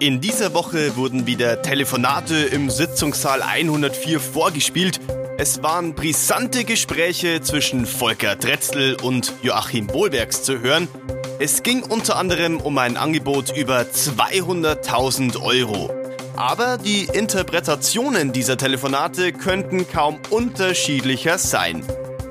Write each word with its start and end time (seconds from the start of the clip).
In 0.00 0.22
dieser 0.22 0.54
Woche 0.54 0.96
wurden 0.96 1.26
wieder 1.26 1.60
Telefonate 1.60 2.34
im 2.34 2.70
Sitzungssaal 2.70 3.42
104 3.42 4.18
vorgespielt. 4.18 4.98
Es 5.36 5.62
waren 5.62 5.94
brisante 5.94 6.64
Gespräche 6.64 7.42
zwischen 7.42 7.84
Volker 7.84 8.34
Dretzel 8.34 8.94
und 8.94 9.34
Joachim 9.42 9.92
Wohlbergs 9.92 10.42
zu 10.42 10.60
hören. 10.60 10.88
Es 11.38 11.62
ging 11.62 11.82
unter 11.82 12.16
anderem 12.16 12.56
um 12.62 12.78
ein 12.78 12.96
Angebot 12.96 13.54
über 13.54 13.80
200.000 13.82 15.42
Euro. 15.42 15.90
Aber 16.34 16.78
die 16.78 17.04
Interpretationen 17.04 18.32
dieser 18.32 18.56
Telefonate 18.56 19.34
könnten 19.34 19.86
kaum 19.86 20.18
unterschiedlicher 20.30 21.36
sein. 21.36 21.84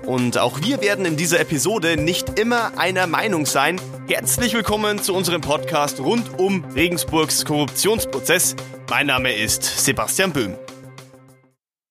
Und 0.08 0.40
auch 0.40 0.62
wir 0.64 0.82
werden 0.82 1.06
in 1.06 1.18
dieser 1.18 1.40
Episode 1.40 1.98
nicht 1.98 2.40
immer 2.40 2.80
einer 2.80 3.06
Meinung 3.06 3.46
sein. 3.46 3.80
Herzlich 4.10 4.55
willkommen 4.55 4.98
zu 4.98 5.14
unserem 5.14 5.39
Podcast 5.39 6.00
rund 6.00 6.39
um 6.39 6.64
Regensburgs 6.73 7.46
Korruptionsprozess. 7.46 8.55
Mein 8.90 9.05
Name 9.05 9.35
ist 9.35 9.62
Sebastian 9.85 10.34
Böhm. 10.34 10.58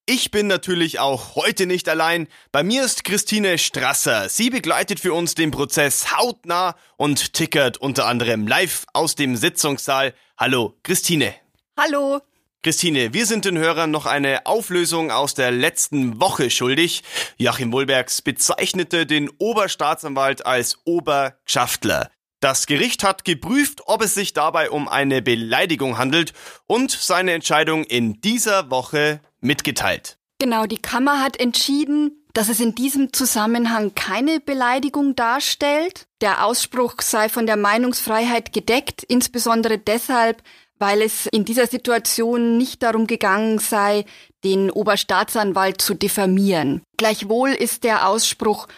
Ich 0.04 0.32
bin 0.32 0.48
natürlich 0.48 0.98
auch 0.98 1.36
heute 1.36 1.66
nicht 1.66 1.88
allein. 1.88 2.26
Bei 2.50 2.64
mir 2.64 2.82
ist 2.82 3.04
Christine 3.04 3.56
Strasser. 3.56 4.28
Sie 4.28 4.50
begleitet 4.50 4.98
für 4.98 5.12
uns 5.12 5.36
den 5.36 5.52
Prozess 5.52 6.10
hautnah 6.18 6.74
und 6.96 7.34
tickert 7.34 7.76
unter 7.76 8.06
anderem 8.06 8.48
live 8.48 8.84
aus 8.92 9.14
dem 9.14 9.36
Sitzungssaal. 9.36 10.12
Hallo, 10.36 10.74
Christine. 10.82 11.36
Hallo. 11.76 12.20
Christine, 12.64 13.14
wir 13.14 13.24
sind 13.24 13.44
den 13.44 13.56
Hörern 13.56 13.92
noch 13.92 14.04
eine 14.04 14.44
Auflösung 14.44 15.12
aus 15.12 15.34
der 15.34 15.52
letzten 15.52 16.20
Woche 16.20 16.50
schuldig. 16.50 17.04
Joachim 17.36 17.72
Wohlbergs 17.72 18.20
bezeichnete 18.20 19.06
den 19.06 19.30
Oberstaatsanwalt 19.38 20.44
als 20.44 20.78
Obergschaftler. 20.84 22.10
Das 22.40 22.66
Gericht 22.66 23.04
hat 23.04 23.24
geprüft, 23.24 23.82
ob 23.86 24.02
es 24.02 24.14
sich 24.14 24.32
dabei 24.32 24.70
um 24.70 24.88
eine 24.88 25.22
Beleidigung 25.22 25.98
handelt 25.98 26.32
und 26.66 26.90
seine 26.90 27.32
Entscheidung 27.32 27.84
in 27.84 28.20
dieser 28.20 28.70
Woche 28.70 29.20
mitgeteilt. 29.40 30.18
Genau, 30.40 30.66
die 30.66 30.78
Kammer 30.78 31.22
hat 31.22 31.38
entschieden, 31.38 32.24
dass 32.34 32.48
es 32.48 32.58
in 32.58 32.74
diesem 32.74 33.12
Zusammenhang 33.12 33.94
keine 33.94 34.40
Beleidigung 34.40 35.14
darstellt. 35.14 36.06
Der 36.20 36.44
Ausspruch 36.44 36.94
sei 37.02 37.28
von 37.28 37.46
der 37.46 37.56
Meinungsfreiheit 37.56 38.52
gedeckt, 38.52 39.04
insbesondere 39.04 39.78
deshalb, 39.78 40.42
weil 40.78 41.02
es 41.02 41.26
in 41.26 41.44
dieser 41.44 41.66
Situation 41.66 42.56
nicht 42.58 42.82
darum 42.82 43.06
gegangen 43.06 43.58
sei, 43.58 44.04
den 44.44 44.70
Oberstaatsanwalt 44.70 45.80
zu 45.80 45.94
diffamieren. 45.94 46.82
Gleichwohl 46.96 47.50
ist 47.50 47.84
der 47.84 48.08
Ausspruch 48.08 48.68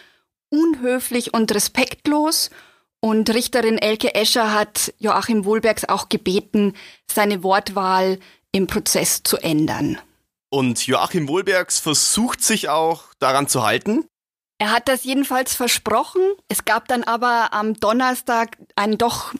unhöflich 0.49 1.33
und 1.33 1.53
respektlos 1.53 2.49
und 3.03 3.29
Richterin 3.31 3.79
Elke 3.79 4.13
Escher 4.13 4.53
hat 4.53 4.93
Joachim 4.99 5.43
Wohlbergs 5.43 5.85
auch 5.85 6.07
gebeten, 6.07 6.73
seine 7.11 7.43
Wortwahl 7.43 8.19
im 8.51 8.67
Prozess 8.67 9.23
zu 9.23 9.37
ändern. 9.37 9.97
Und 10.51 10.85
Joachim 10.85 11.27
Wohlbergs 11.27 11.79
versucht 11.79 12.43
sich 12.43 12.69
auch 12.69 13.05
daran 13.17 13.47
zu 13.47 13.63
halten? 13.63 14.05
Er 14.59 14.71
hat 14.71 14.87
das 14.87 15.03
jedenfalls 15.03 15.55
versprochen. 15.55 16.21
Es 16.47 16.65
gab 16.65 16.87
dann 16.87 17.03
aber 17.03 17.53
am 17.53 17.73
Donnerstag 17.73 18.57
einen 18.75 18.99
doch 18.99 19.33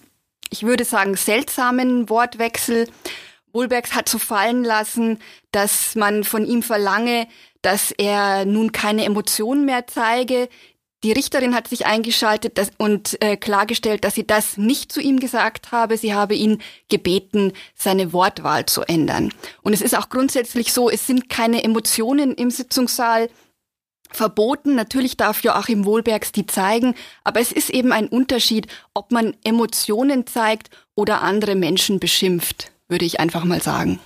ich 0.51 0.63
würde 0.63 0.85
sagen, 0.85 1.15
seltsamen 1.15 2.09
Wortwechsel. 2.09 2.87
Wohlbergs 3.53 3.95
hat 3.95 4.07
so 4.07 4.19
fallen 4.19 4.63
lassen, 4.63 5.17
dass 5.51 5.95
man 5.95 6.23
von 6.23 6.45
ihm 6.45 6.61
verlange, 6.61 7.27
dass 7.61 7.91
er 7.91 8.45
nun 8.45 8.71
keine 8.71 9.05
Emotionen 9.05 9.65
mehr 9.65 9.87
zeige. 9.87 10.49
Die 11.03 11.11
Richterin 11.11 11.55
hat 11.55 11.67
sich 11.67 11.87
eingeschaltet 11.87 12.59
und 12.77 13.19
äh, 13.23 13.35
klargestellt, 13.35 14.03
dass 14.03 14.13
sie 14.13 14.27
das 14.27 14.57
nicht 14.57 14.91
zu 14.91 15.01
ihm 15.01 15.19
gesagt 15.19 15.71
habe. 15.71 15.97
Sie 15.97 16.13
habe 16.13 16.35
ihn 16.35 16.61
gebeten, 16.89 17.53
seine 17.73 18.13
Wortwahl 18.13 18.67
zu 18.67 18.83
ändern. 18.83 19.33
Und 19.63 19.73
es 19.73 19.81
ist 19.81 19.97
auch 19.97 20.09
grundsätzlich 20.09 20.71
so, 20.73 20.89
es 20.89 21.07
sind 21.07 21.27
keine 21.27 21.63
Emotionen 21.63 22.35
im 22.35 22.51
Sitzungssaal 22.51 23.29
verboten. 24.15 24.75
Natürlich 24.75 25.17
darf 25.17 25.43
Joachim 25.43 25.85
Wohlbergs 25.85 26.31
die 26.31 26.45
zeigen, 26.45 26.95
aber 27.23 27.39
es 27.39 27.51
ist 27.51 27.69
eben 27.69 27.91
ein 27.91 28.07
Unterschied, 28.07 28.67
ob 28.93 29.11
man 29.11 29.35
Emotionen 29.43 30.27
zeigt 30.27 30.69
oder 30.95 31.21
andere 31.21 31.55
Menschen 31.55 31.99
beschimpft, 31.99 32.71
würde 32.87 33.05
ich 33.05 33.19
einfach 33.19 33.43
mal 33.43 33.61
sagen. 33.61 33.99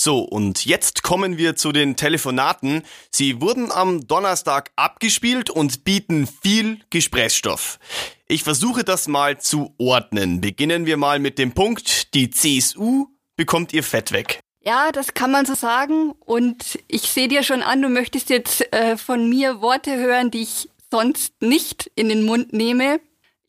So, 0.00 0.20
und 0.20 0.64
jetzt 0.64 1.02
kommen 1.02 1.38
wir 1.38 1.56
zu 1.56 1.72
den 1.72 1.96
Telefonaten. 1.96 2.82
Sie 3.10 3.40
wurden 3.40 3.72
am 3.72 4.06
Donnerstag 4.06 4.70
abgespielt 4.76 5.50
und 5.50 5.82
bieten 5.82 6.28
viel 6.28 6.78
Gesprächsstoff. 6.90 7.80
Ich 8.28 8.44
versuche 8.44 8.84
das 8.84 9.08
mal 9.08 9.40
zu 9.40 9.74
ordnen. 9.76 10.40
Beginnen 10.40 10.86
wir 10.86 10.98
mal 10.98 11.18
mit 11.18 11.36
dem 11.36 11.50
Punkt, 11.50 12.14
die 12.14 12.30
CSU 12.30 13.08
bekommt 13.36 13.72
ihr 13.72 13.82
Fett 13.82 14.12
weg. 14.12 14.38
Ja, 14.68 14.92
das 14.92 15.14
kann 15.14 15.30
man 15.30 15.46
so 15.46 15.54
sagen. 15.54 16.12
Und 16.26 16.78
ich 16.88 17.10
sehe 17.10 17.26
dir 17.26 17.42
schon 17.42 17.62
an, 17.62 17.80
du 17.80 17.88
möchtest 17.88 18.28
jetzt 18.28 18.70
äh, 18.70 18.98
von 18.98 19.26
mir 19.26 19.62
Worte 19.62 19.96
hören, 19.96 20.30
die 20.30 20.42
ich 20.42 20.68
sonst 20.90 21.40
nicht 21.40 21.90
in 21.94 22.10
den 22.10 22.26
Mund 22.26 22.52
nehme. 22.52 23.00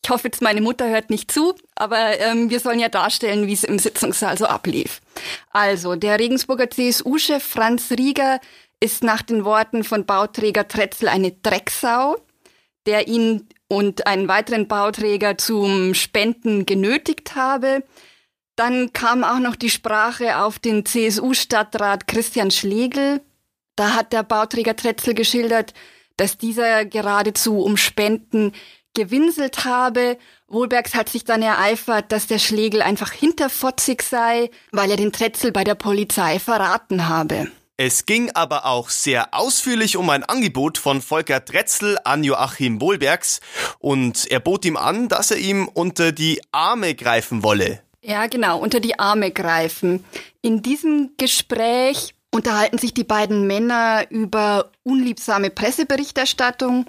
Ich 0.01 0.09
hoffe 0.09 0.29
jetzt, 0.29 0.41
meine 0.41 0.61
Mutter 0.61 0.87
hört 0.87 1.09
nicht 1.09 1.29
zu, 1.29 1.55
aber 1.75 2.17
ähm, 2.21 2.49
wir 2.49 2.61
sollen 2.61 2.79
ja 2.79 2.87
darstellen, 2.87 3.47
wie 3.47 3.53
es 3.53 3.65
im 3.65 3.79
Sitzungssaal 3.79 4.37
so 4.37 4.45
ablief. 4.45 5.01
Also, 5.49 5.97
der 5.97 6.19
Regensburger 6.19 6.69
CSU-Chef 6.69 7.43
Franz 7.43 7.91
Rieger 7.91 8.39
ist 8.79 9.03
nach 9.03 9.21
den 9.21 9.43
Worten 9.43 9.83
von 9.83 10.05
Bauträger 10.05 10.69
Tretzel 10.69 11.09
eine 11.09 11.33
Drecksau, 11.33 12.15
der 12.85 13.09
ihn 13.09 13.49
und 13.67 14.07
einen 14.07 14.29
weiteren 14.29 14.69
Bauträger 14.69 15.37
zum 15.37 15.93
Spenden 15.95 16.65
genötigt 16.65 17.35
habe. 17.35 17.83
Dann 18.59 18.91
kam 18.91 19.23
auch 19.23 19.39
noch 19.39 19.55
die 19.55 19.69
Sprache 19.69 20.39
auf 20.39 20.59
den 20.59 20.85
CSU-Stadtrat 20.85 22.07
Christian 22.07 22.51
Schlegel. 22.51 23.21
Da 23.77 23.91
hat 23.95 24.11
der 24.11 24.23
Bauträger 24.23 24.75
Tretzel 24.75 25.13
geschildert, 25.13 25.73
dass 26.17 26.37
dieser 26.37 26.83
geradezu 26.83 27.61
um 27.61 27.77
Spenden 27.77 28.51
gewinselt 28.93 29.63
habe. 29.63 30.17
Wohlbergs 30.49 30.93
hat 30.93 31.07
sich 31.07 31.23
dann 31.23 31.41
ereifert, 31.41 32.11
dass 32.11 32.27
der 32.27 32.37
Schlegel 32.37 32.81
einfach 32.81 33.13
hinterfotzig 33.13 34.01
sei, 34.01 34.51
weil 34.73 34.91
er 34.91 34.97
den 34.97 35.13
Tretzel 35.13 35.53
bei 35.53 35.63
der 35.63 35.75
Polizei 35.75 36.37
verraten 36.37 37.07
habe. 37.07 37.49
Es 37.77 38.05
ging 38.05 38.29
aber 38.33 38.65
auch 38.65 38.89
sehr 38.89 39.33
ausführlich 39.33 39.95
um 39.95 40.09
ein 40.09 40.25
Angebot 40.25 40.77
von 40.77 41.01
Volker 41.01 41.45
Tretzel 41.45 41.97
an 42.03 42.25
Joachim 42.25 42.81
Wohlbergs 42.81 43.39
und 43.79 44.29
er 44.29 44.41
bot 44.41 44.65
ihm 44.65 44.75
an, 44.75 45.07
dass 45.07 45.31
er 45.31 45.37
ihm 45.37 45.69
unter 45.69 46.11
die 46.11 46.41
Arme 46.51 46.93
greifen 46.93 47.41
wolle. 47.41 47.81
Ja, 48.01 48.27
genau, 48.27 48.59
unter 48.59 48.79
die 48.79 48.97
Arme 48.97 49.31
greifen. 49.31 50.05
In 50.41 50.61
diesem 50.61 51.11
Gespräch 51.17 52.15
unterhalten 52.31 52.77
sich 52.77 52.93
die 52.93 53.03
beiden 53.03 53.45
Männer 53.45 54.05
über 54.09 54.71
unliebsame 54.83 55.49
Presseberichterstattung. 55.49 56.85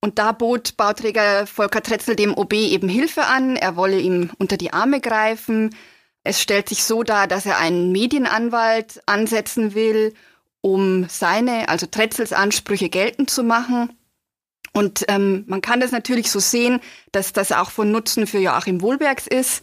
Und 0.00 0.18
da 0.18 0.32
bot 0.32 0.76
Bauträger 0.76 1.46
Volker 1.46 1.82
Tretzel 1.82 2.14
dem 2.14 2.36
OB 2.36 2.52
eben 2.52 2.90
Hilfe 2.90 3.24
an. 3.24 3.56
Er 3.56 3.76
wolle 3.76 3.98
ihm 3.98 4.30
unter 4.38 4.58
die 4.58 4.72
Arme 4.72 5.00
greifen. 5.00 5.74
Es 6.24 6.42
stellt 6.42 6.68
sich 6.68 6.84
so 6.84 7.02
dar, 7.02 7.26
dass 7.26 7.46
er 7.46 7.58
einen 7.58 7.90
Medienanwalt 7.90 9.00
ansetzen 9.06 9.74
will, 9.74 10.12
um 10.60 11.08
seine, 11.08 11.70
also 11.70 11.86
Tretzels 11.86 12.34
Ansprüche 12.34 12.90
geltend 12.90 13.30
zu 13.30 13.44
machen. 13.44 13.96
Und 14.74 15.04
ähm, 15.08 15.44
man 15.46 15.62
kann 15.62 15.80
das 15.80 15.92
natürlich 15.92 16.30
so 16.30 16.40
sehen, 16.40 16.80
dass 17.12 17.32
das 17.32 17.52
auch 17.52 17.70
von 17.70 17.90
Nutzen 17.90 18.26
für 18.26 18.38
Joachim 18.38 18.82
Wohlbergs 18.82 19.26
ist. 19.26 19.62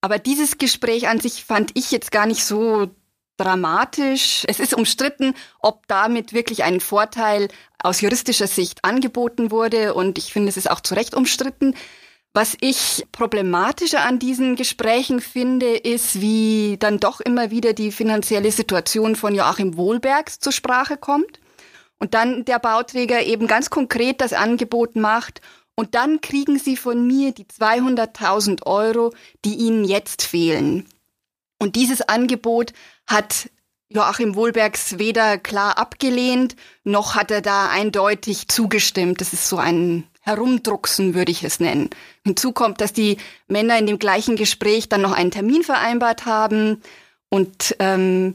Aber 0.00 0.18
dieses 0.18 0.58
Gespräch 0.58 1.08
an 1.08 1.20
sich 1.20 1.44
fand 1.44 1.72
ich 1.74 1.90
jetzt 1.90 2.10
gar 2.10 2.26
nicht 2.26 2.44
so 2.44 2.90
dramatisch. 3.36 4.44
Es 4.46 4.60
ist 4.60 4.74
umstritten, 4.74 5.34
ob 5.60 5.86
damit 5.88 6.32
wirklich 6.32 6.62
ein 6.62 6.80
Vorteil 6.80 7.48
aus 7.82 8.00
juristischer 8.00 8.46
Sicht 8.46 8.84
angeboten 8.84 9.50
wurde 9.50 9.94
und 9.94 10.18
ich 10.18 10.32
finde, 10.32 10.50
es 10.50 10.56
ist 10.56 10.70
auch 10.70 10.80
zu 10.80 10.94
Recht 10.94 11.14
umstritten. 11.14 11.74
Was 12.32 12.56
ich 12.60 13.06
problematischer 13.10 14.02
an 14.02 14.18
diesen 14.18 14.54
Gesprächen 14.54 15.20
finde, 15.20 15.76
ist, 15.76 16.20
wie 16.20 16.76
dann 16.78 17.00
doch 17.00 17.20
immer 17.20 17.50
wieder 17.50 17.72
die 17.72 17.90
finanzielle 17.90 18.52
Situation 18.52 19.16
von 19.16 19.34
Joachim 19.34 19.76
Wohlbergs 19.76 20.38
zur 20.38 20.52
Sprache 20.52 20.96
kommt 20.96 21.40
und 21.98 22.14
dann 22.14 22.44
der 22.44 22.58
Bauträger 22.60 23.22
eben 23.24 23.46
ganz 23.48 23.68
konkret 23.70 24.20
das 24.20 24.32
Angebot 24.32 24.94
macht 24.94 25.40
und 25.80 25.94
dann 25.94 26.20
kriegen 26.20 26.58
Sie 26.58 26.76
von 26.76 27.06
mir 27.06 27.32
die 27.32 27.46
200.000 27.46 28.66
Euro, 28.66 29.14
die 29.46 29.54
Ihnen 29.54 29.86
jetzt 29.86 30.20
fehlen. 30.20 30.86
Und 31.58 31.74
dieses 31.74 32.02
Angebot 32.02 32.74
hat 33.06 33.48
Joachim 33.88 34.34
Wohlbergs 34.34 34.98
weder 34.98 35.38
klar 35.38 35.78
abgelehnt, 35.78 36.54
noch 36.84 37.14
hat 37.14 37.30
er 37.30 37.40
da 37.40 37.70
eindeutig 37.70 38.48
zugestimmt. 38.48 39.22
Das 39.22 39.32
ist 39.32 39.48
so 39.48 39.56
ein 39.56 40.04
Herumdrucksen, 40.20 41.14
würde 41.14 41.32
ich 41.32 41.44
es 41.44 41.60
nennen. 41.60 41.88
Hinzu 42.26 42.52
kommt, 42.52 42.82
dass 42.82 42.92
die 42.92 43.16
Männer 43.48 43.78
in 43.78 43.86
dem 43.86 43.98
gleichen 43.98 44.36
Gespräch 44.36 44.90
dann 44.90 45.00
noch 45.00 45.12
einen 45.12 45.30
Termin 45.30 45.62
vereinbart 45.62 46.26
haben. 46.26 46.82
Und 47.30 47.74
ähm, 47.78 48.34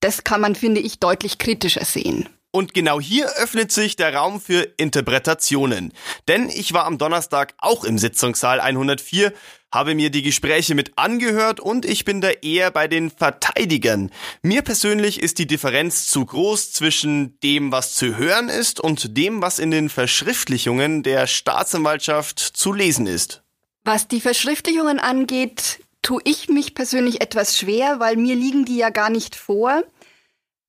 das 0.00 0.24
kann 0.24 0.40
man, 0.40 0.56
finde 0.56 0.80
ich, 0.80 0.98
deutlich 0.98 1.38
kritischer 1.38 1.84
sehen. 1.84 2.28
Und 2.52 2.74
genau 2.74 3.00
hier 3.00 3.28
öffnet 3.36 3.70
sich 3.70 3.94
der 3.94 4.14
Raum 4.14 4.40
für 4.40 4.62
Interpretationen. 4.76 5.92
Denn 6.26 6.48
ich 6.48 6.72
war 6.72 6.84
am 6.84 6.98
Donnerstag 6.98 7.54
auch 7.58 7.84
im 7.84 7.96
Sitzungssaal 7.96 8.60
104, 8.60 9.32
habe 9.72 9.94
mir 9.94 10.10
die 10.10 10.22
Gespräche 10.22 10.74
mit 10.74 10.98
angehört 10.98 11.60
und 11.60 11.84
ich 11.84 12.04
bin 12.04 12.20
da 12.20 12.30
eher 12.30 12.72
bei 12.72 12.88
den 12.88 13.10
Verteidigern. 13.10 14.10
Mir 14.42 14.62
persönlich 14.62 15.22
ist 15.22 15.38
die 15.38 15.46
Differenz 15.46 16.08
zu 16.08 16.26
groß 16.26 16.72
zwischen 16.72 17.38
dem, 17.40 17.70
was 17.70 17.94
zu 17.94 18.16
hören 18.16 18.48
ist 18.48 18.80
und 18.80 19.16
dem, 19.16 19.42
was 19.42 19.60
in 19.60 19.70
den 19.70 19.88
Verschriftlichungen 19.88 21.04
der 21.04 21.28
Staatsanwaltschaft 21.28 22.40
zu 22.40 22.72
lesen 22.72 23.06
ist. 23.06 23.42
Was 23.84 24.08
die 24.08 24.20
Verschriftlichungen 24.20 24.98
angeht, 24.98 25.78
tue 26.02 26.20
ich 26.24 26.48
mich 26.48 26.74
persönlich 26.74 27.20
etwas 27.20 27.56
schwer, 27.56 28.00
weil 28.00 28.16
mir 28.16 28.34
liegen 28.34 28.64
die 28.64 28.76
ja 28.76 28.90
gar 28.90 29.10
nicht 29.10 29.36
vor. 29.36 29.84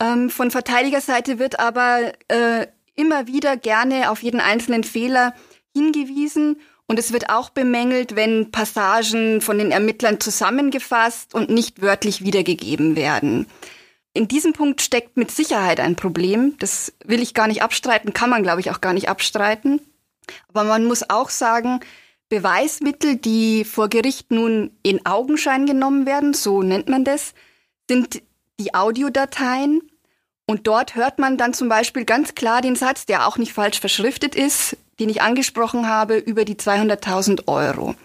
Ähm, 0.01 0.31
von 0.31 0.49
Verteidigerseite 0.49 1.37
wird 1.37 1.59
aber 1.59 2.11
äh, 2.27 2.65
immer 2.95 3.27
wieder 3.27 3.55
gerne 3.55 4.09
auf 4.09 4.23
jeden 4.23 4.39
einzelnen 4.39 4.83
Fehler 4.83 5.35
hingewiesen 5.75 6.59
und 6.87 6.97
es 6.97 7.13
wird 7.13 7.29
auch 7.29 7.51
bemängelt, 7.51 8.15
wenn 8.15 8.51
Passagen 8.51 9.41
von 9.41 9.59
den 9.59 9.71
Ermittlern 9.71 10.19
zusammengefasst 10.19 11.35
und 11.35 11.49
nicht 11.51 11.81
wörtlich 11.81 12.25
wiedergegeben 12.25 12.95
werden. 12.95 13.45
In 14.13 14.27
diesem 14.27 14.53
Punkt 14.53 14.81
steckt 14.81 15.15
mit 15.17 15.31
Sicherheit 15.31 15.79
ein 15.79 15.95
Problem. 15.95 16.55
Das 16.57 16.93
will 17.05 17.21
ich 17.21 17.33
gar 17.33 17.47
nicht 17.47 17.61
abstreiten, 17.61 18.11
kann 18.11 18.29
man, 18.29 18.43
glaube 18.43 18.59
ich, 18.59 18.71
auch 18.71 18.81
gar 18.81 18.93
nicht 18.93 19.07
abstreiten. 19.07 19.79
Aber 20.49 20.63
man 20.63 20.83
muss 20.83 21.09
auch 21.09 21.29
sagen, 21.29 21.79
Beweismittel, 22.27 23.17
die 23.17 23.63
vor 23.65 23.87
Gericht 23.87 24.31
nun 24.31 24.71
in 24.83 25.05
Augenschein 25.05 25.65
genommen 25.65 26.05
werden, 26.05 26.33
so 26.33 26.61
nennt 26.63 26.89
man 26.89 27.05
das, 27.05 27.33
sind 27.87 28.21
die 28.59 28.73
Audiodateien 28.73 29.90
und 30.51 30.67
dort 30.67 30.95
hört 30.95 31.17
man 31.17 31.37
dann 31.37 31.53
zum 31.53 31.69
Beispiel 31.69 32.03
ganz 32.03 32.35
klar 32.35 32.59
den 32.59 32.75
Satz, 32.75 33.05
der 33.05 33.25
auch 33.25 33.37
nicht 33.37 33.53
falsch 33.53 33.79
verschriftet 33.79 34.35
ist, 34.35 34.75
den 34.99 35.07
ich 35.07 35.21
angesprochen 35.21 35.87
habe, 35.87 36.17
über 36.17 36.43
die 36.43 36.55
200.000 36.55 37.47
Euro. 37.47 37.95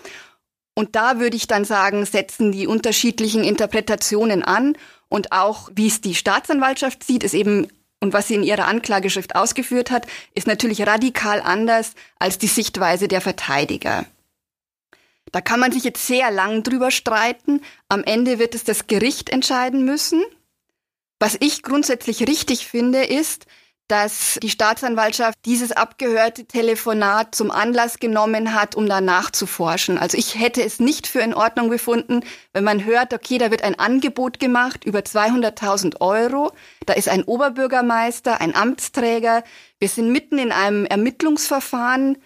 Und 0.72 0.94
da 0.94 1.18
würde 1.18 1.36
ich 1.36 1.48
dann 1.48 1.64
sagen, 1.64 2.06
setzen 2.06 2.52
die 2.52 2.68
unterschiedlichen 2.68 3.42
Interpretationen 3.42 4.44
an 4.44 4.78
und 5.08 5.32
auch, 5.32 5.70
wie 5.74 5.88
es 5.88 6.00
die 6.00 6.14
Staatsanwaltschaft 6.14 7.02
sieht, 7.02 7.24
ist 7.24 7.34
eben 7.34 7.66
und 7.98 8.12
was 8.12 8.28
sie 8.28 8.36
in 8.36 8.44
ihrer 8.44 8.68
Anklageschrift 8.68 9.34
ausgeführt 9.34 9.90
hat, 9.90 10.06
ist 10.36 10.46
natürlich 10.46 10.86
radikal 10.86 11.40
anders 11.40 11.94
als 12.20 12.38
die 12.38 12.46
Sichtweise 12.46 13.08
der 13.08 13.22
Verteidiger. 13.22 14.04
Da 15.32 15.40
kann 15.40 15.58
man 15.58 15.72
sich 15.72 15.82
jetzt 15.82 16.06
sehr 16.06 16.30
lang 16.30 16.62
drüber 16.62 16.92
streiten. 16.92 17.60
Am 17.88 18.04
Ende 18.04 18.38
wird 18.38 18.54
es 18.54 18.62
das 18.62 18.86
Gericht 18.86 19.30
entscheiden 19.30 19.84
müssen. 19.84 20.22
Was 21.18 21.36
ich 21.40 21.62
grundsätzlich 21.62 22.26
richtig 22.26 22.66
finde, 22.66 23.04
ist, 23.04 23.46
dass 23.88 24.38
die 24.42 24.50
Staatsanwaltschaft 24.50 25.38
dieses 25.44 25.70
abgehörte 25.70 26.44
Telefonat 26.46 27.34
zum 27.34 27.50
Anlass 27.50 28.00
genommen 28.00 28.52
hat, 28.52 28.74
um 28.74 28.88
danach 28.88 29.30
zu 29.30 29.46
forschen. 29.46 29.96
Also 29.96 30.18
ich 30.18 30.38
hätte 30.38 30.62
es 30.62 30.80
nicht 30.80 31.06
für 31.06 31.20
in 31.20 31.34
Ordnung 31.34 31.70
gefunden, 31.70 32.20
wenn 32.52 32.64
man 32.64 32.84
hört, 32.84 33.14
okay, 33.14 33.38
da 33.38 33.50
wird 33.50 33.62
ein 33.62 33.78
Angebot 33.78 34.40
gemacht 34.40 34.84
über 34.84 35.00
200.000 35.00 36.00
Euro, 36.00 36.52
da 36.84 36.94
ist 36.94 37.08
ein 37.08 37.22
Oberbürgermeister, 37.22 38.40
ein 38.40 38.56
Amtsträger, 38.56 39.44
wir 39.78 39.88
sind 39.88 40.10
mitten 40.10 40.38
in 40.38 40.50
einem 40.50 40.84
Ermittlungsverfahren, 40.84 42.18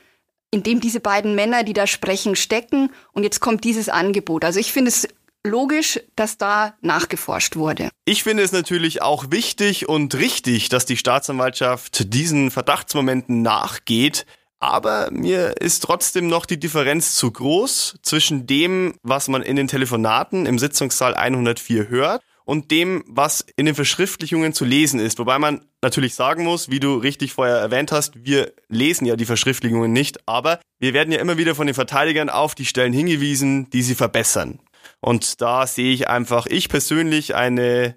in 0.50 0.62
dem 0.62 0.80
diese 0.80 1.00
beiden 1.00 1.34
Männer, 1.34 1.62
die 1.62 1.74
da 1.74 1.86
sprechen, 1.86 2.36
stecken 2.36 2.90
und 3.12 3.22
jetzt 3.22 3.40
kommt 3.40 3.64
dieses 3.64 3.88
Angebot. 3.88 4.44
Also 4.44 4.58
ich 4.58 4.72
finde 4.72 4.88
es 4.88 5.06
logisch, 5.44 6.00
dass 6.16 6.38
da 6.38 6.74
nachgeforscht 6.80 7.56
wurde. 7.56 7.90
Ich 8.04 8.22
finde 8.22 8.42
es 8.42 8.52
natürlich 8.52 9.02
auch 9.02 9.30
wichtig 9.30 9.88
und 9.88 10.14
richtig, 10.14 10.68
dass 10.68 10.86
die 10.86 10.96
Staatsanwaltschaft 10.96 12.12
diesen 12.12 12.50
Verdachtsmomenten 12.50 13.42
nachgeht. 13.42 14.26
Aber 14.62 15.10
mir 15.10 15.56
ist 15.58 15.80
trotzdem 15.80 16.26
noch 16.26 16.44
die 16.44 16.60
Differenz 16.60 17.14
zu 17.14 17.30
groß 17.30 17.98
zwischen 18.02 18.46
dem, 18.46 18.94
was 19.02 19.28
man 19.28 19.42
in 19.42 19.56
den 19.56 19.68
Telefonaten 19.68 20.44
im 20.44 20.58
Sitzungssaal 20.58 21.14
104 21.14 21.88
hört 21.88 22.22
und 22.44 22.70
dem, 22.70 23.02
was 23.06 23.46
in 23.56 23.64
den 23.64 23.74
Verschriftlichungen 23.74 24.52
zu 24.52 24.66
lesen 24.66 25.00
ist. 25.00 25.18
Wobei 25.18 25.38
man 25.38 25.64
natürlich 25.82 26.14
sagen 26.14 26.44
muss, 26.44 26.68
wie 26.68 26.80
du 26.80 26.96
richtig 26.96 27.32
vorher 27.32 27.56
erwähnt 27.56 27.90
hast, 27.90 28.24
wir 28.24 28.52
lesen 28.68 29.06
ja 29.06 29.16
die 29.16 29.24
Verschriftlichungen 29.24 29.92
nicht, 29.92 30.18
aber 30.26 30.60
wir 30.78 30.92
werden 30.92 31.12
ja 31.12 31.20
immer 31.20 31.38
wieder 31.38 31.54
von 31.54 31.66
den 31.66 31.74
Verteidigern 31.74 32.28
auf 32.28 32.54
die 32.54 32.66
Stellen 32.66 32.92
hingewiesen, 32.92 33.70
die 33.70 33.82
sie 33.82 33.94
verbessern. 33.94 34.58
Und 35.00 35.40
da 35.40 35.66
sehe 35.66 35.92
ich 35.92 36.08
einfach, 36.08 36.46
ich 36.46 36.68
persönlich, 36.68 37.34
eine 37.34 37.96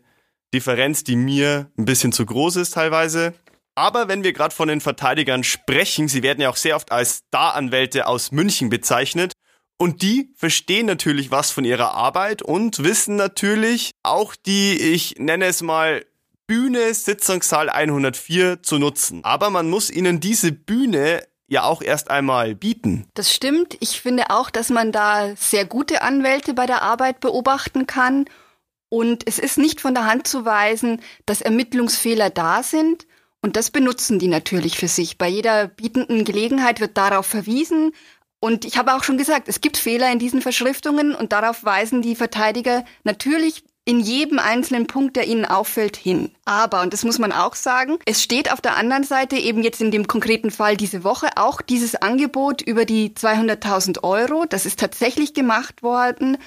Differenz, 0.53 1.03
die 1.03 1.15
mir 1.15 1.71
ein 1.77 1.85
bisschen 1.85 2.11
zu 2.11 2.25
groß 2.25 2.57
ist 2.57 2.71
teilweise. 2.71 3.33
Aber 3.75 4.07
wenn 4.07 4.23
wir 4.23 4.33
gerade 4.33 4.53
von 4.53 4.67
den 4.67 4.81
Verteidigern 4.81 5.43
sprechen, 5.43 6.07
sie 6.07 6.23
werden 6.23 6.41
ja 6.41 6.49
auch 6.49 6.55
sehr 6.55 6.75
oft 6.75 6.91
als 6.91 7.23
Star-Anwälte 7.27 8.07
aus 8.07 8.31
München 8.31 8.69
bezeichnet. 8.69 9.33
Und 9.77 10.01
die 10.01 10.31
verstehen 10.35 10.85
natürlich 10.85 11.31
was 11.31 11.51
von 11.51 11.65
ihrer 11.65 11.93
Arbeit 11.93 12.41
und 12.41 12.83
wissen 12.83 13.15
natürlich 13.15 13.91
auch 14.03 14.35
die, 14.35 14.77
ich 14.77 15.15
nenne 15.17 15.45
es 15.45 15.61
mal, 15.61 16.05
Bühne 16.45 16.93
Sitzungssaal 16.93 17.69
104 17.69 18.61
zu 18.61 18.77
nutzen. 18.77 19.23
Aber 19.23 19.49
man 19.49 19.69
muss 19.69 19.89
ihnen 19.89 20.19
diese 20.19 20.51
Bühne 20.51 21.25
ja 21.53 21.63
auch 21.63 21.81
erst 21.81 22.11
einmal 22.11 22.55
bieten. 22.55 23.07
Das 23.13 23.33
stimmt. 23.33 23.77
Ich 23.79 24.01
finde 24.01 24.29
auch, 24.29 24.49
dass 24.49 24.69
man 24.69 24.91
da 24.91 25.35
sehr 25.35 25.65
gute 25.65 26.01
Anwälte 26.01 26.53
bei 26.53 26.65
der 26.65 26.81
Arbeit 26.81 27.19
beobachten 27.21 27.87
kann. 27.87 28.25
Und 28.89 29.27
es 29.27 29.39
ist 29.39 29.57
nicht 29.57 29.81
von 29.81 29.93
der 29.93 30.05
Hand 30.05 30.27
zu 30.27 30.45
weisen, 30.45 31.01
dass 31.25 31.41
Ermittlungsfehler 31.41 32.29
da 32.29 32.61
sind. 32.61 33.07
Und 33.41 33.55
das 33.55 33.71
benutzen 33.71 34.19
die 34.19 34.27
natürlich 34.27 34.77
für 34.77 34.87
sich. 34.87 35.17
Bei 35.17 35.27
jeder 35.27 35.67
bietenden 35.67 36.25
Gelegenheit 36.25 36.79
wird 36.79 36.97
darauf 36.97 37.25
verwiesen. 37.25 37.91
Und 38.39 38.65
ich 38.65 38.77
habe 38.77 38.93
auch 38.93 39.03
schon 39.03 39.17
gesagt, 39.17 39.47
es 39.47 39.61
gibt 39.61 39.77
Fehler 39.77 40.11
in 40.11 40.19
diesen 40.19 40.41
Verschriftungen 40.41 41.15
und 41.15 41.31
darauf 41.31 41.63
weisen 41.63 42.01
die 42.01 42.15
Verteidiger 42.15 42.83
natürlich 43.03 43.63
in 43.85 43.99
jedem 43.99 44.39
einzelnen 44.39 44.87
Punkt, 44.87 45.15
der 45.15 45.27
Ihnen 45.27 45.45
auffällt, 45.45 45.97
hin. 45.97 46.31
Aber, 46.45 46.81
und 46.81 46.93
das 46.93 47.03
muss 47.03 47.19
man 47.19 47.31
auch 47.31 47.55
sagen, 47.55 47.97
es 48.05 48.23
steht 48.23 48.51
auf 48.51 48.61
der 48.61 48.77
anderen 48.77 49.03
Seite 49.03 49.35
eben 49.35 49.61
jetzt 49.61 49.81
in 49.81 49.91
dem 49.91 50.07
konkreten 50.07 50.51
Fall 50.51 50.77
diese 50.77 51.03
Woche 51.03 51.29
auch 51.35 51.61
dieses 51.61 51.95
Angebot 51.95 52.61
über 52.61 52.85
die 52.85 53.09
200.000 53.09 54.03
Euro. 54.03 54.45
Das 54.47 54.65
ist 54.65 54.79
tatsächlich 54.79 55.33
gemacht 55.33 55.83
worden. 55.83 56.37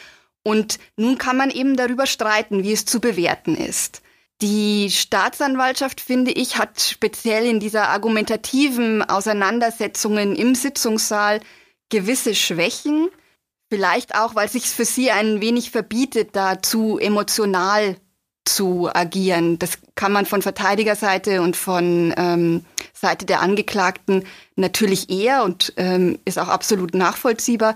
Und 0.42 0.78
nun 0.96 1.18
kann 1.18 1.36
man 1.36 1.50
eben 1.50 1.76
darüber 1.76 2.06
streiten, 2.06 2.62
wie 2.62 2.72
es 2.72 2.86
zu 2.86 3.00
bewerten 3.00 3.54
ist. 3.54 4.02
Die 4.42 4.90
Staatsanwaltschaft, 4.90 6.00
finde 6.00 6.30
ich, 6.30 6.58
hat 6.58 6.80
speziell 6.80 7.46
in 7.46 7.58
dieser 7.58 7.88
argumentativen 7.88 9.02
Auseinandersetzungen 9.02 10.36
im 10.36 10.54
Sitzungssaal 10.54 11.40
gewisse 11.88 12.34
Schwächen. 12.34 13.08
Vielleicht 13.68 14.14
auch, 14.14 14.34
weil 14.34 14.48
sich 14.48 14.68
für 14.68 14.84
sie 14.84 15.10
ein 15.10 15.40
wenig 15.40 15.70
verbietet, 15.70 16.36
da 16.36 16.62
zu 16.62 16.98
emotional 16.98 17.96
zu 18.44 18.88
agieren. 18.92 19.58
Das 19.58 19.78
kann 19.96 20.12
man 20.12 20.24
von 20.24 20.40
Verteidigerseite 20.40 21.42
und 21.42 21.56
von 21.56 22.14
ähm, 22.16 22.64
Seite 22.92 23.26
der 23.26 23.40
Angeklagten 23.40 24.24
natürlich 24.54 25.10
eher 25.10 25.42
und 25.42 25.72
ähm, 25.76 26.18
ist 26.24 26.38
auch 26.38 26.48
absolut 26.48 26.94
nachvollziehbar. 26.94 27.74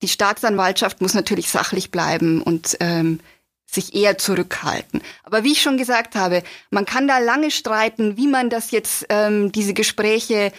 Die 0.00 0.08
Staatsanwaltschaft 0.08 1.00
muss 1.00 1.14
natürlich 1.14 1.48
sachlich 1.48 1.90
bleiben 1.90 2.40
und 2.40 2.76
ähm, 2.80 3.18
sich 3.66 3.94
eher 3.94 4.18
zurückhalten. 4.18 5.02
Aber 5.24 5.44
wie 5.44 5.52
ich 5.52 5.62
schon 5.62 5.78
gesagt 5.78 6.14
habe, 6.14 6.42
man 6.70 6.84
kann 6.84 7.08
da 7.08 7.18
lange 7.18 7.50
streiten, 7.50 8.16
wie 8.16 8.26
man 8.26 8.50
das 8.50 8.70
jetzt, 8.70 9.06
ähm, 9.08 9.50
diese 9.50 9.74
Gespräche 9.74 10.52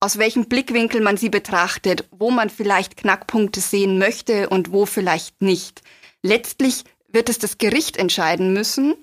aus 0.00 0.18
welchem 0.18 0.46
Blickwinkel 0.46 1.00
man 1.00 1.16
sie 1.16 1.28
betrachtet, 1.28 2.08
wo 2.10 2.30
man 2.30 2.50
vielleicht 2.50 2.96
Knackpunkte 2.96 3.60
sehen 3.60 3.98
möchte 3.98 4.48
und 4.48 4.72
wo 4.72 4.86
vielleicht 4.86 5.42
nicht. 5.42 5.82
Letztlich 6.22 6.84
wird 7.08 7.28
es 7.28 7.38
das 7.38 7.58
Gericht 7.58 7.96
entscheiden 7.96 8.52
müssen. 8.52 8.94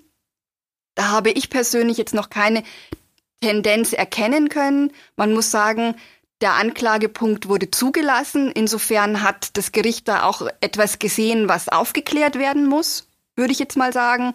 Da 0.95 1.09
habe 1.09 1.31
ich 1.31 1.49
persönlich 1.49 1.97
jetzt 1.97 2.13
noch 2.13 2.29
keine 2.29 2.63
Tendenz 3.41 3.93
erkennen 3.93 4.49
können. 4.49 4.91
Man 5.17 5.33
muss 5.33 5.51
sagen, 5.51 5.95
der 6.41 6.53
Anklagepunkt 6.53 7.47
wurde 7.47 7.71
zugelassen. 7.71 8.51
Insofern 8.51 9.21
hat 9.21 9.57
das 9.57 9.71
Gericht 9.71 10.07
da 10.07 10.23
auch 10.23 10.47
etwas 10.61 10.99
gesehen, 10.99 11.47
was 11.47 11.69
aufgeklärt 11.69 12.37
werden 12.37 12.67
muss, 12.67 13.07
würde 13.35 13.51
ich 13.51 13.59
jetzt 13.59 13.77
mal 13.77 13.93
sagen. 13.93 14.33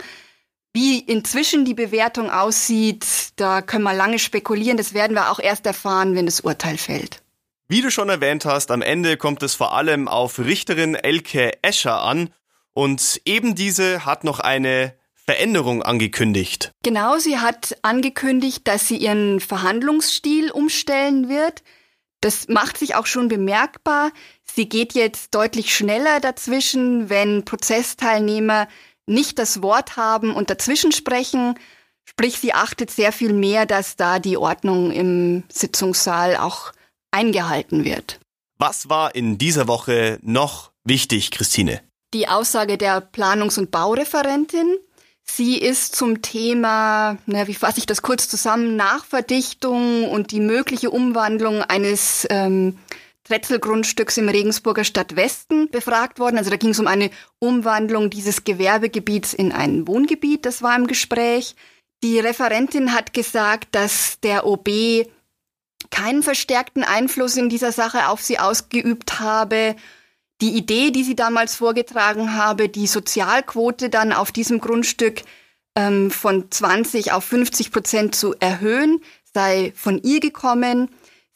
Wie 0.72 1.00
inzwischen 1.00 1.64
die 1.64 1.74
Bewertung 1.74 2.30
aussieht, 2.30 3.04
da 3.36 3.60
können 3.60 3.84
wir 3.84 3.94
lange 3.94 4.18
spekulieren. 4.18 4.76
Das 4.76 4.94
werden 4.94 5.14
wir 5.14 5.30
auch 5.30 5.40
erst 5.40 5.66
erfahren, 5.66 6.14
wenn 6.14 6.26
das 6.26 6.40
Urteil 6.40 6.78
fällt. 6.78 7.22
Wie 7.68 7.82
du 7.82 7.90
schon 7.90 8.08
erwähnt 8.08 8.44
hast, 8.44 8.70
am 8.70 8.82
Ende 8.82 9.16
kommt 9.16 9.42
es 9.42 9.54
vor 9.54 9.74
allem 9.74 10.08
auf 10.08 10.38
Richterin 10.38 10.94
Elke 10.94 11.62
Escher 11.62 12.02
an 12.02 12.30
und 12.72 13.20
eben 13.24 13.54
diese 13.54 14.04
hat 14.04 14.24
noch 14.24 14.40
eine 14.40 14.94
Veränderung 15.14 15.82
angekündigt. 15.82 16.72
Genau, 16.82 17.18
sie 17.18 17.38
hat 17.38 17.76
angekündigt, 17.82 18.66
dass 18.66 18.88
sie 18.88 18.96
ihren 18.96 19.38
Verhandlungsstil 19.38 20.50
umstellen 20.50 21.28
wird. 21.28 21.62
Das 22.20 22.48
macht 22.48 22.78
sich 22.78 22.96
auch 22.96 23.06
schon 23.06 23.28
bemerkbar. 23.28 24.10
Sie 24.42 24.68
geht 24.68 24.94
jetzt 24.94 25.34
deutlich 25.34 25.74
schneller 25.74 26.18
dazwischen, 26.20 27.08
wenn 27.08 27.44
Prozessteilnehmer 27.44 28.66
nicht 29.10 29.38
das 29.38 29.62
Wort 29.62 29.96
haben 29.96 30.34
und 30.34 30.50
dazwischen 30.50 30.92
sprechen. 30.92 31.58
Sprich, 32.04 32.38
sie 32.38 32.54
achtet 32.54 32.90
sehr 32.90 33.12
viel 33.12 33.32
mehr, 33.32 33.66
dass 33.66 33.96
da 33.96 34.18
die 34.18 34.36
Ordnung 34.36 34.90
im 34.90 35.44
Sitzungssaal 35.52 36.36
auch 36.36 36.72
eingehalten 37.10 37.84
wird. 37.84 38.20
Was 38.58 38.88
war 38.88 39.14
in 39.14 39.38
dieser 39.38 39.68
Woche 39.68 40.18
noch 40.22 40.70
wichtig, 40.84 41.30
Christine? 41.30 41.80
Die 42.12 42.28
Aussage 42.28 42.78
der 42.78 43.00
Planungs- 43.00 43.58
und 43.58 43.70
Baureferentin. 43.70 44.76
Sie 45.24 45.58
ist 45.58 45.94
zum 45.94 46.22
Thema, 46.22 47.16
na, 47.26 47.46
wie 47.46 47.54
fasse 47.54 47.78
ich 47.78 47.86
das 47.86 48.02
kurz 48.02 48.28
zusammen, 48.28 48.74
Nachverdichtung 48.74 50.08
und 50.08 50.32
die 50.32 50.40
mögliche 50.40 50.90
Umwandlung 50.90 51.62
eines 51.62 52.26
ähm, 52.30 52.78
Tretzelgrundstücks 53.30 54.16
im 54.16 54.28
Regensburger 54.28 54.82
Stadtwesten 54.82 55.70
befragt 55.70 56.18
worden. 56.18 56.36
Also 56.36 56.50
da 56.50 56.56
ging 56.56 56.70
es 56.70 56.80
um 56.80 56.88
eine 56.88 57.10
Umwandlung 57.38 58.10
dieses 58.10 58.42
Gewerbegebiets 58.42 59.34
in 59.34 59.52
ein 59.52 59.86
Wohngebiet. 59.86 60.44
Das 60.44 60.62
war 60.62 60.74
im 60.74 60.88
Gespräch. 60.88 61.54
Die 62.02 62.18
Referentin 62.18 62.92
hat 62.92 63.12
gesagt, 63.12 63.68
dass 63.70 64.18
der 64.20 64.46
OB 64.46 64.68
keinen 65.90 66.24
verstärkten 66.24 66.82
Einfluss 66.82 67.36
in 67.36 67.48
dieser 67.48 67.70
Sache 67.70 68.08
auf 68.08 68.20
sie 68.20 68.40
ausgeübt 68.40 69.20
habe. 69.20 69.76
Die 70.40 70.56
Idee, 70.56 70.90
die 70.90 71.04
sie 71.04 71.14
damals 71.14 71.54
vorgetragen 71.54 72.34
habe, 72.34 72.68
die 72.68 72.88
Sozialquote 72.88 73.90
dann 73.90 74.12
auf 74.12 74.32
diesem 74.32 74.60
Grundstück 74.60 75.22
ähm, 75.76 76.10
von 76.10 76.50
20 76.50 77.12
auf 77.12 77.24
50 77.24 77.70
Prozent 77.70 78.14
zu 78.16 78.34
erhöhen, 78.40 79.00
sei 79.32 79.72
von 79.76 80.02
ihr 80.02 80.18
gekommen. 80.18 80.90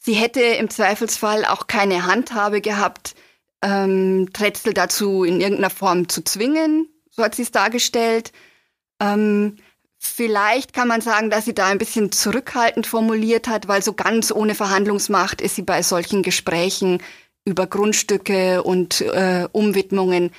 Sie 0.05 0.13
hätte 0.13 0.41
im 0.41 0.69
Zweifelsfall 0.69 1.45
auch 1.45 1.65
keine 1.65 2.05
Handhabe 2.05 2.61
gehabt, 2.61 3.15
ähm, 3.63 4.29
Tretzel 4.33 4.75
dazu 4.75 5.23
in 5.23 5.41
irgendeiner 5.41 5.71
Form 5.71 6.07
zu 6.09 6.23
zwingen, 6.23 6.87
so 7.09 7.23
hat 7.23 7.33
sie 7.33 7.41
es 7.41 7.49
dargestellt. 7.49 8.31
Ähm, 8.99 9.55
vielleicht 9.97 10.73
kann 10.73 10.87
man 10.87 11.01
sagen, 11.01 11.31
dass 11.31 11.45
sie 11.45 11.55
da 11.55 11.65
ein 11.65 11.79
bisschen 11.79 12.11
zurückhaltend 12.11 12.85
formuliert 12.85 13.47
hat, 13.47 13.67
weil 13.67 13.81
so 13.81 13.93
ganz 13.93 14.31
ohne 14.31 14.53
Verhandlungsmacht 14.53 15.41
ist 15.41 15.55
sie 15.55 15.63
bei 15.63 15.81
solchen 15.81 16.21
Gesprächen 16.21 17.01
über 17.43 17.65
Grundstücke 17.65 18.61
und 18.61 19.01
äh, 19.01 19.47
Umwidmungen, 19.53 20.29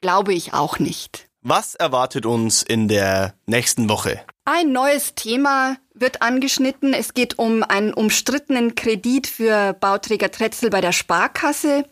glaube 0.00 0.34
ich 0.34 0.52
auch 0.52 0.80
nicht. 0.80 1.28
Was 1.44 1.74
erwartet 1.74 2.24
uns 2.24 2.62
in 2.62 2.86
der 2.86 3.34
nächsten 3.46 3.88
Woche? 3.88 4.20
Ein 4.44 4.70
neues 4.70 5.16
Thema 5.16 5.76
wird 5.92 6.22
angeschnitten. 6.22 6.94
Es 6.94 7.14
geht 7.14 7.36
um 7.36 7.64
einen 7.64 7.92
umstrittenen 7.92 8.76
Kredit 8.76 9.26
für 9.26 9.72
Bauträger 9.72 10.30
Tretzel 10.30 10.70
bei 10.70 10.80
der 10.80 10.92
Sparkasse. 10.92 11.84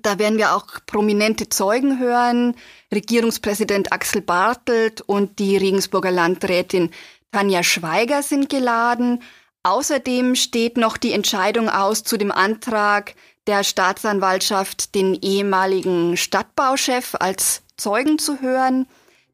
Da 0.00 0.18
werden 0.18 0.36
wir 0.36 0.56
auch 0.56 0.66
prominente 0.84 1.48
Zeugen 1.48 2.00
hören. 2.00 2.56
Regierungspräsident 2.92 3.92
Axel 3.92 4.20
Bartelt 4.20 5.00
und 5.00 5.38
die 5.38 5.56
Regensburger 5.56 6.10
Landrätin 6.10 6.90
Tanja 7.30 7.62
Schweiger 7.62 8.24
sind 8.24 8.48
geladen. 8.48 9.22
Außerdem 9.62 10.34
steht 10.34 10.76
noch 10.76 10.96
die 10.96 11.12
Entscheidung 11.12 11.68
aus 11.68 12.02
zu 12.02 12.16
dem 12.16 12.32
Antrag 12.32 13.14
der 13.46 13.64
Staatsanwaltschaft, 13.64 14.94
den 14.94 15.14
ehemaligen 15.14 16.16
Stadtbauchef 16.16 17.16
als 17.18 17.62
Zeugen 17.76 18.18
zu 18.18 18.40
hören. 18.40 18.86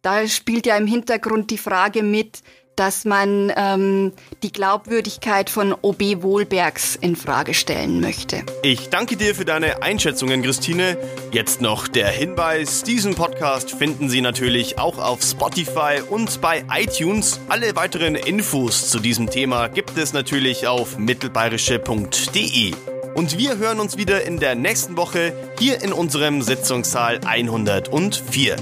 Da 0.02 0.26
spielt 0.26 0.66
ja 0.66 0.76
im 0.76 0.86
Hintergrund 0.86 1.50
die 1.50 1.58
Frage 1.58 2.02
mit, 2.02 2.42
dass 2.78 3.04
man 3.04 3.52
ähm, 3.56 4.12
die 4.42 4.52
Glaubwürdigkeit 4.52 5.50
von 5.50 5.74
OB 5.82 6.22
Wohlbergs 6.22 6.94
in 6.94 7.16
Frage 7.16 7.52
stellen 7.52 8.00
möchte. 8.00 8.44
Ich 8.62 8.88
danke 8.88 9.16
dir 9.16 9.34
für 9.34 9.44
deine 9.44 9.82
Einschätzungen, 9.82 10.42
Christine. 10.42 10.96
Jetzt 11.32 11.60
noch 11.60 11.88
der 11.88 12.08
Hinweis: 12.08 12.84
Diesen 12.84 13.16
Podcast 13.16 13.72
finden 13.72 14.08
Sie 14.08 14.20
natürlich 14.20 14.78
auch 14.78 14.98
auf 14.98 15.22
Spotify 15.22 16.00
und 16.08 16.40
bei 16.40 16.64
iTunes. 16.70 17.40
Alle 17.48 17.74
weiteren 17.74 18.14
Infos 18.14 18.90
zu 18.90 19.00
diesem 19.00 19.28
Thema 19.28 19.66
gibt 19.66 19.98
es 19.98 20.12
natürlich 20.12 20.68
auf 20.68 20.98
mittelbayerische.de. 20.98 22.97
Und 23.14 23.38
wir 23.38 23.58
hören 23.58 23.80
uns 23.80 23.96
wieder 23.96 24.24
in 24.24 24.38
der 24.38 24.54
nächsten 24.54 24.96
Woche 24.96 25.32
hier 25.58 25.82
in 25.82 25.92
unserem 25.92 26.42
Sitzungssaal 26.42 27.20
104. 27.24 28.56